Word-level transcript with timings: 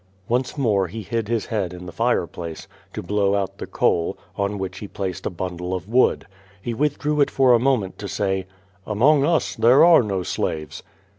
Once 0.27 0.57
more 0.57 0.87
he 0.87 1.03
hid 1.03 1.27
his 1.27 1.45
head 1.45 1.73
in 1.75 1.85
the 1.85 1.91
fireplace, 1.91 2.67
to 2.91 3.03
blow 3.03 3.35
out 3.35 3.59
the 3.59 3.67
QUO 3.67 4.13
TADIS. 4.15 4.15
203 4.15 4.15
coal, 4.17 4.17
on 4.45 4.57
which 4.57 4.79
he 4.79 4.87
placed 4.87 5.27
a 5.27 5.29
bundle 5.29 5.75
of 5.75 5.87
wood. 5.87 6.25
He 6.59 6.73
withdrew 6.73 7.21
it 7.21 7.29
for 7.29 7.53
a 7.53 7.59
moment 7.59 7.99
to 7.99 8.07
say: 8.07 8.47
Among 8.87 9.23
us 9.23 9.55
there 9.55 9.85
are 9.85 10.01
no 10.01 10.21
slaA'es." 10.21 10.81